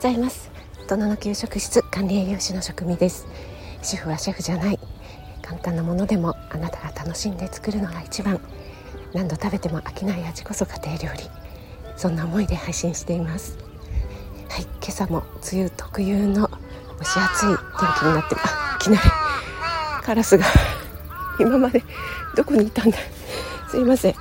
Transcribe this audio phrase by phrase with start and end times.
[0.00, 0.50] ございます。
[0.88, 3.26] 大人の給食室管理栄養士の職味です。
[3.82, 4.78] 主婦はシェフじゃない。
[5.42, 8.40] 簡単なものでもあなたが楽しんで作るのが一番。
[9.12, 11.24] 何度食べても飽きない味こそ家庭料理。
[11.98, 13.58] そんな思いで配信しています。
[14.48, 15.22] はい今朝も
[15.52, 16.48] 梅雨特有の
[17.00, 19.02] 蒸し暑い天気になってあいきなり
[20.02, 20.46] カラスが
[21.38, 21.84] 今まで
[22.34, 22.96] どこにいたんだ。
[23.68, 24.14] すいません、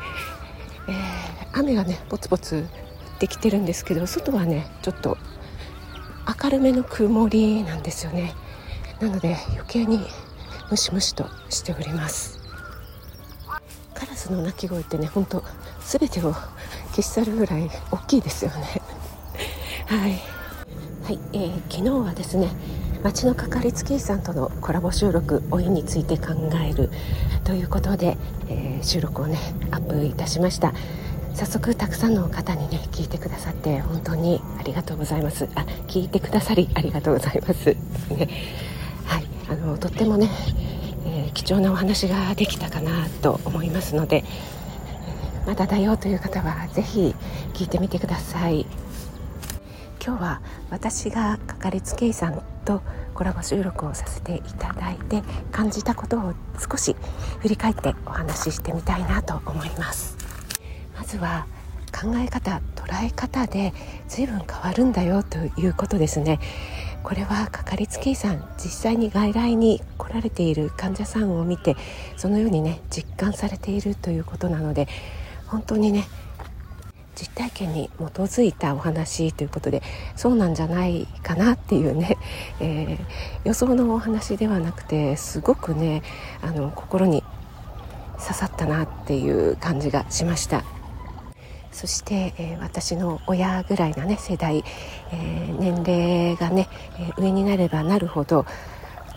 [0.90, 5.18] えー、雨がねポツポツ降ってきてるんですけど外はねちょっと
[6.44, 8.34] 明るめの曇りなんですよね。
[9.00, 10.06] なので余計に
[10.70, 12.40] ムシムシとしております。
[13.94, 15.44] カラスの鳴き声ってねほんと
[15.82, 16.34] 全てを
[16.92, 18.82] 消し去るぐらい大きいですよね。
[19.88, 20.22] はい、
[21.04, 22.50] はいえー、昨日はですね
[23.04, 26.90] 町のかかりつけ医さんとのコラボ収録老いについて考える
[27.44, 28.18] ということで、
[28.50, 29.38] えー、収録をね
[29.72, 30.74] アップいたしました。
[31.34, 35.48] 早速たくさんの方にね聞いてくださって本当にありがとうございます。
[35.56, 38.30] あ聞いてくださりありがとうございます、ね、
[39.06, 39.26] はい。
[39.50, 40.30] あのとってもね、
[41.06, 44.24] えー、貴重なお話ができたかなと思いますので
[45.46, 47.16] まだだよという方は是非
[47.54, 48.66] 聞いてみてください。
[50.06, 52.82] 今日は私がかかりつけ医さんと
[53.14, 56.96] コラボ収録をさせていただいて感じたことを少し
[57.40, 60.19] 振り返ってお話ししてみたいなと思います。
[61.10, 61.48] ずは
[61.92, 63.74] 考え方捉え方で
[64.08, 66.40] 随分変わるんだよということですね。
[67.02, 71.78] これはかかりつけ医さん実際に外来に来られている患者さんを見て
[72.18, 74.88] そのようにね実感されているということなので
[75.48, 76.06] 本当にね
[77.16, 79.82] 実体験に基づいたお話ということで
[80.16, 82.18] そうなんじゃないかなっていうね、
[82.60, 83.00] えー、
[83.46, 86.04] 予想のお話ではなくてすごくね
[86.42, 87.24] あの心に
[88.20, 90.64] 刺さったなっていう感じがしました。
[91.72, 94.64] そして、えー、私の親ぐらいなね世代、
[95.12, 96.68] えー、年齢がね、
[97.00, 98.46] え上になればなるほど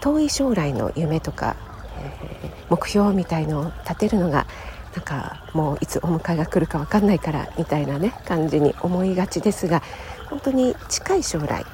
[0.00, 1.56] 遠い将来の夢とか、
[1.98, 4.46] え目標みたいのを立てるのが
[4.94, 9.82] なんかもういつお迎えが来るか分かんないからみたいなね感じに思いがちですが
[10.28, 11.64] 本当に近い将来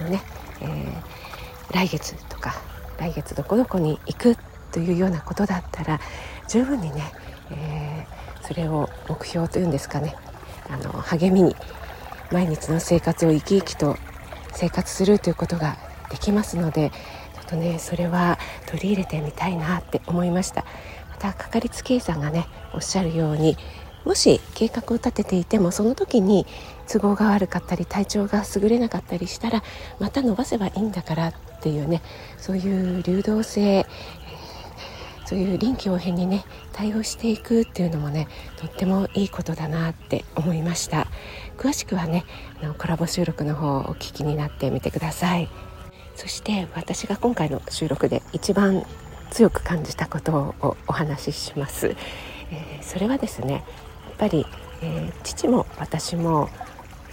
[0.00, 0.22] のね、
[0.60, 0.92] え、
[1.74, 2.54] 来月とか
[2.98, 4.36] 来月どこどこに行く
[4.72, 6.00] というようなことだったら
[6.48, 7.12] 十分にね、
[7.50, 10.14] えー、それを目標というんですかね
[10.70, 11.56] あの励みに
[12.32, 13.96] 毎日の生活を生き生きと
[14.52, 15.76] 生活するということが
[16.10, 20.64] できますのでちょっとねそれは取り入れてみたいなって思いました。
[21.10, 23.56] またかかりつけ医さんがねおっしゃるように
[24.04, 26.46] もし計画を立てていてもその時に
[26.88, 29.64] 都合が悪かったり体調が優れなかったりしたら
[29.98, 32.02] また伸ばせばいいんだからっていうね
[32.38, 33.84] そういう流動性
[35.26, 41.08] そういう臨機応変にね対応していくっていうのもねとってもいいことだなって思いました。
[41.58, 42.24] 詳しくはね
[42.62, 45.48] あのコラボ収録の方をお聞きになってみてください。
[46.14, 48.84] そして私が今回の収録で一番
[49.30, 51.88] 強く感じたことをお話しします、
[52.50, 53.62] えー、それはですねやっ
[54.16, 54.46] ぱり、
[54.80, 56.48] えー、父も私も、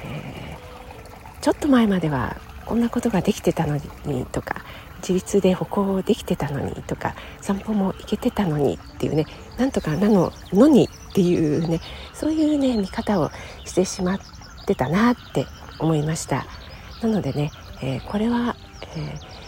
[0.05, 4.63] えー、ちょっと前まではこんなことができてたのにとか
[5.03, 9.25] 自立で歩行できてたのにとか散歩も行けてたのにっていうね
[9.57, 11.81] なんとかなののにっていうね
[12.13, 13.29] そういうね見方を
[13.65, 14.19] してしまっ
[14.65, 15.45] てたなって
[15.79, 16.45] 思いました。
[17.01, 18.55] なのでね、えー、これは、
[18.95, 19.43] えー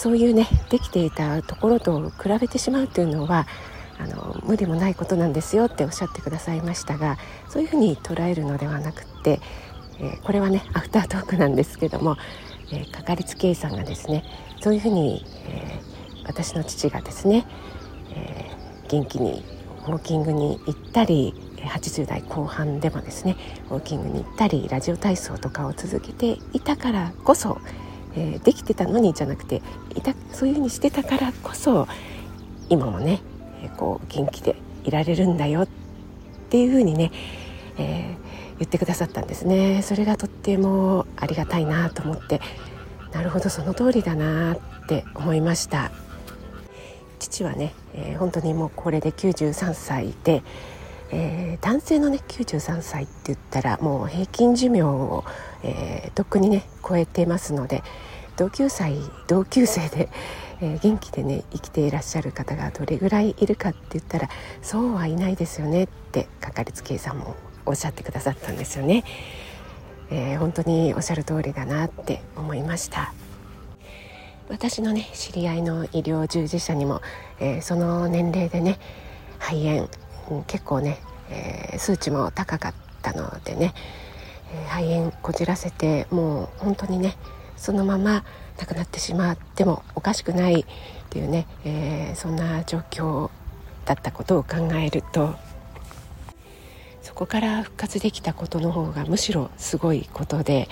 [0.00, 3.46] そういうねできていたところと比べてしまうというのは
[3.98, 7.18] あの無理もないことなんですよっておっしゃってくださいましたが
[7.50, 9.40] そういうふうに捉えるのではなくって、
[10.00, 12.16] え、これはねアフタートークなんですけども、
[12.72, 14.24] えー、かかりつけ医さんがですね
[14.60, 17.46] そういうふうに、えー、私の父がですね、
[18.14, 18.50] え
[18.88, 19.44] 元気に
[19.86, 23.36] ウォーキングに行ったり80代後半でもですね
[23.70, 27.60] ウォーキングに行ったりラジオ体操とかを続けていたからこそ
[28.14, 29.62] えー、できてたのにじゃなくて
[29.94, 31.86] いたそういうふうにしてたからこそ
[32.68, 33.20] 今もね、
[33.62, 35.68] えー、こう元気でいられるんだよっ
[36.50, 37.12] ていうふうにね、
[37.78, 39.82] えー、言ってくださったんですね。
[39.82, 42.40] それがとってもありがたいなと思って
[43.12, 45.90] なるほどその通りだなって思いました。
[47.18, 50.42] 父はね、えー、本当にもうこれで93歳で、
[51.10, 55.24] えー、男性のね93歳って言ったらもう平均寿命を、
[55.62, 57.82] えー、とっくにね超えてますので
[58.36, 58.96] 同級生
[59.28, 60.08] 同級生で、
[60.62, 64.28] え、元気でね生きていらっしゃる方がどれぐらいいるかって言ったら
[64.62, 67.36] そうはいないですよねってかかりつけ医さんも
[67.66, 69.04] おっしゃってくださったんですよね、
[70.10, 73.12] えー、本当におっしゃる通りだなって思いました。
[74.48, 77.00] 私のね知り合いの医療従事者にも、
[77.38, 78.78] えー、その年齢でね
[79.38, 79.88] 肺炎
[80.30, 80.98] うん結構ね、
[81.30, 83.74] えー、数値も高かったのでね、
[84.52, 87.16] え、肺炎こじらせてもう本当にね
[87.56, 88.24] そのまま
[88.58, 90.64] 亡くなってしまってもおかしくないっ
[91.10, 93.30] ていうね、え、そんな状況
[93.84, 95.34] だったことを考えると
[97.02, 100.68] そこから復活できたことの方がむしろすごいことで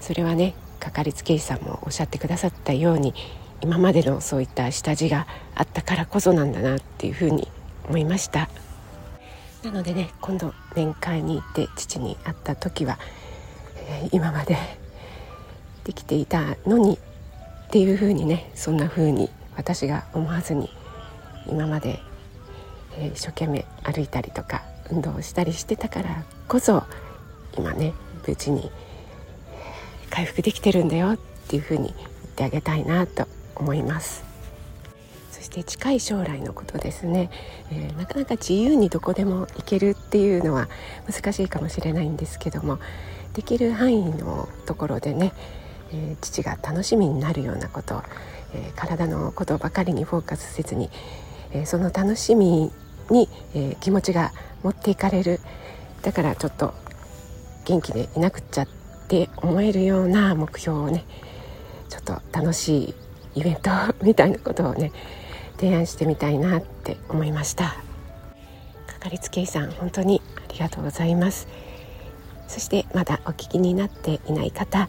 [0.00, 3.14] それはねかかりつけ医さんもおっしゃってくださったように
[3.62, 7.48] 今までのそういった下地があったからこそなんだなっていうふうに
[7.88, 8.48] 思いました。
[9.62, 12.98] なのでね今度面会に行って父に会った時は、
[13.88, 14.58] えー、今まで
[15.84, 16.98] できていたのに
[17.66, 20.68] っていうふうにねそんなふうに私が思わずに
[21.46, 21.98] 今まで、
[22.98, 26.84] えー、一生懸命歩いたりとか運動したりしてたからこそ
[27.56, 27.94] 今ね
[28.26, 28.70] 無事に
[30.10, 33.26] 回復できてるんだよっていうふうに言ってあげたいなと
[33.56, 34.24] 思います。
[35.30, 37.28] そして近い将来のことですね、
[37.70, 40.68] えー、なかなか自由にどこでも行けるっていうのは
[41.10, 42.78] 難しいかもしれないんですけども
[43.34, 45.32] できる範囲のところでね、
[45.92, 48.02] えー、父が楽しみになるようなこと、
[48.54, 50.88] えー、体のことばかりにフォーカスせずに、
[51.50, 52.70] えその楽しみ
[53.10, 55.40] に、え気持ちが持っていかれる。
[56.02, 56.74] だからちょっと
[57.64, 58.68] 元気でいなくっちゃっ
[59.08, 61.04] て思えるような目標をね
[61.88, 62.94] ちょっと楽し
[63.34, 63.70] いイベント
[64.02, 64.92] みたいなことをね
[65.56, 67.76] 提案してみたいなって思いました。
[68.86, 71.48] かかりつけ医さん本当にありがとうございます。
[72.48, 74.88] そしてまだお聞きになっていない方、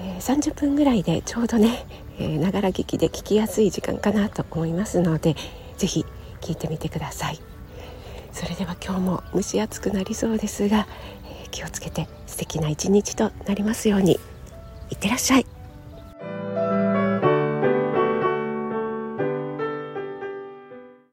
[0.00, 1.86] えー、30分ぐらいでちょうどね
[2.18, 5.36] ながら聞きで聞きやすい時間かなと思いますので
[5.76, 6.06] 是非
[6.40, 7.40] 聞いてみてください。
[8.32, 10.86] それでは今日も蒸し暑くなりそうですが、
[11.24, 14.18] えー、気をつけて素敵な一日となりますように。
[14.90, 15.55] いってらっしゃい。